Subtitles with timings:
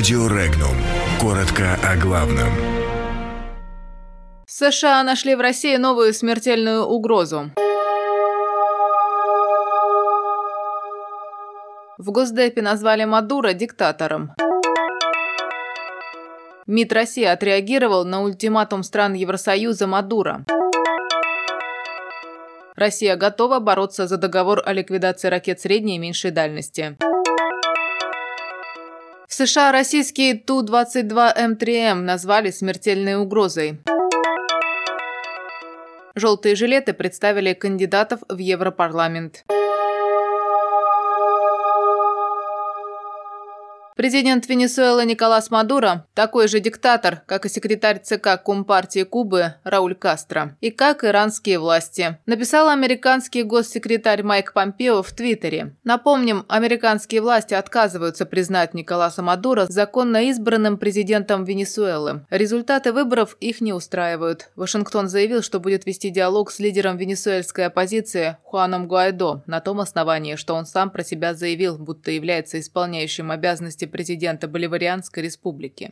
[0.00, 0.74] Радио Регнум.
[1.20, 2.48] Коротко о главном.
[4.46, 7.50] США нашли в России новую смертельную угрозу.
[11.98, 14.32] В Госдепе назвали Мадуро диктатором.
[16.66, 20.46] МИД России отреагировал на ультиматум стран Евросоюза Мадуро.
[22.74, 26.96] Россия готова бороться за договор о ликвидации ракет средней и меньшей дальности.
[29.40, 33.80] США российские Ту-22М3М назвали смертельной угрозой.
[36.14, 39.46] Желтые жилеты представили кандидатов в Европарламент.
[44.00, 50.56] Президент Венесуэлы Николас Мадуро– такой же диктатор, как и секретарь ЦК Компартии Кубы Рауль Кастро,
[50.62, 55.76] и как иранские власти, написал американский госсекретарь Майк Помпео в Твиттере.
[55.84, 62.24] Напомним, американские власти отказываются признать Николаса Мадуро законно избранным президентом Венесуэлы.
[62.30, 64.48] Результаты выборов их не устраивают.
[64.56, 70.36] Вашингтон заявил, что будет вести диалог с лидером венесуэльской оппозиции Хуаном Гуайдо на том основании,
[70.36, 75.90] что он сам про себя заявил, будто является исполняющим обязанности президента Боливарианской республики.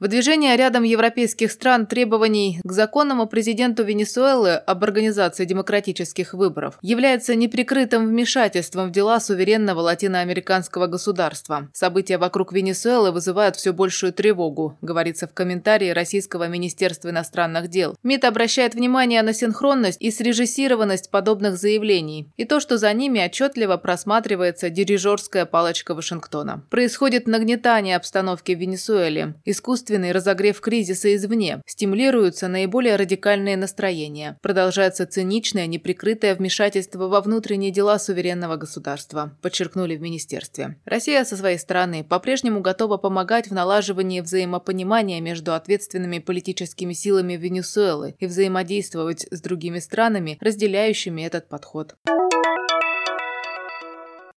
[0.00, 8.06] Выдвижение рядом европейских стран требований к законному президенту Венесуэлы об организации демократических выборов является неприкрытым
[8.06, 11.68] вмешательством в дела суверенного латиноамериканского государства.
[11.74, 17.94] События вокруг Венесуэлы вызывают все большую тревогу, говорится в комментарии Российского министерства иностранных дел.
[18.02, 23.76] МИД обращает внимание на синхронность и срежиссированность подобных заявлений и то, что за ними отчетливо
[23.76, 26.62] просматривается дирижерская палочка Вашингтона.
[26.70, 35.04] Происходит нагнетание обстановки в Венесуэле, искусство искусственный разогрев кризиса извне, стимулируются наиболее радикальные настроения, продолжается
[35.04, 40.76] циничное, неприкрытое вмешательство во внутренние дела суверенного государства, подчеркнули в министерстве.
[40.84, 48.14] Россия со своей стороны по-прежнему готова помогать в налаживании взаимопонимания между ответственными политическими силами Венесуэлы
[48.20, 51.96] и взаимодействовать с другими странами, разделяющими этот подход.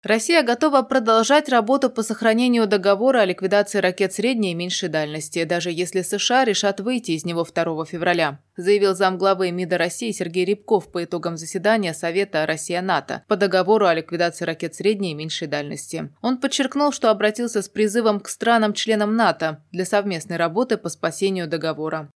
[0.04, 5.70] Россия готова продолжать работу по сохранению договора о ликвидации ракет средней и меньшей дальности, даже
[5.70, 11.04] если США решат выйти из него 2 февраля, заявил замглавы МИДа России Сергей Рябков по
[11.04, 16.10] итогам заседания Совета Россия-НАТО по договору о ликвидации ракет средней и меньшей дальности.
[16.20, 22.10] Он подчеркнул, что обратился с призывом к странам-членам НАТО для совместной работы по спасению договора.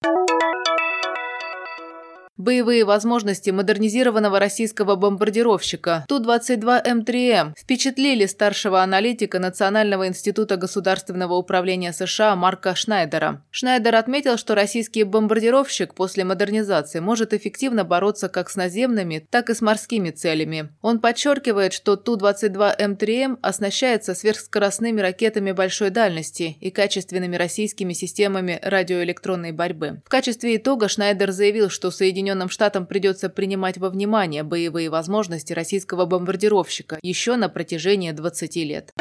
[2.38, 12.76] Боевые возможности модернизированного российского бомбардировщика Ту-22М3М впечатлили старшего аналитика Национального института государственного управления США Марка
[12.76, 13.44] Шнайдера.
[13.50, 19.56] Шнайдер отметил, что российский бомбардировщик после модернизации может эффективно бороться как с наземными, так и
[19.56, 20.70] с морскими целями.
[20.84, 30.04] Он подчеркивает, что Ту-22М3М оснащается сверхскоростными ракетами большой дальности и качественными российскими системами радиоэлектронной борьбы.
[30.06, 35.54] В качестве итога Шнайдер заявил, что Соединенные Соединенным Штатам придется принимать во внимание боевые возможности
[35.54, 38.92] российского бомбардировщика еще на протяжении 20 лет.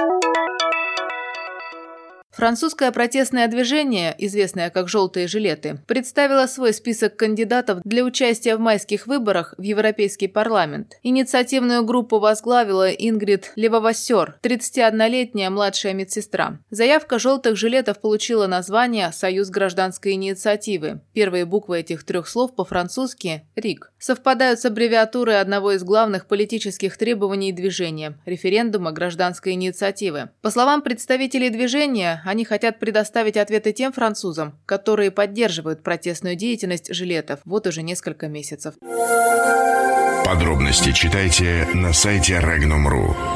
[2.37, 9.07] Французское протестное движение, известное как «желтые жилеты», представило свой список кандидатов для участия в майских
[9.07, 10.99] выборах в Европейский парламент.
[11.03, 16.59] Инициативную группу возглавила Ингрид Левовассер, 31-летняя младшая медсестра.
[16.69, 21.01] Заявка «желтых жилетов» получила название «Союз гражданской инициативы».
[21.15, 27.53] Первые буквы этих трех слов по-французски– «РИК» совпадают с аббревиатурой одного из главных политических требований
[27.53, 30.29] движения– референдума гражданской инициативы.
[30.43, 37.39] По словам представителей движения, они хотят предоставить ответы тем французам, которые поддерживают протестную деятельность жилетов
[37.45, 38.75] вот уже несколько месяцев.
[40.25, 43.36] Подробности читайте на сайте Regnum.ru.